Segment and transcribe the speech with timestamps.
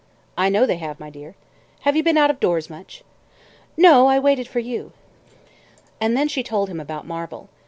[0.35, 1.35] "I know they have, my dear.
[1.81, 3.03] Have you been out of doors much?"
[3.77, 4.93] "No, I waited for you."
[5.99, 7.49] And then she told him about Marvel.